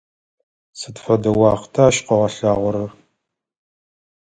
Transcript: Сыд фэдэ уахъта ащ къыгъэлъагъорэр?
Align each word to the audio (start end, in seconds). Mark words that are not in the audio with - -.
Сыд 0.79 0.95
фэдэ 1.03 1.31
уахъта 1.39 1.83
ащ 1.87 1.95
къыгъэлъагъорэр? 2.05 2.89